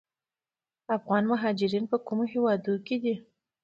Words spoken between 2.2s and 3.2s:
هیوادونو کې دي؟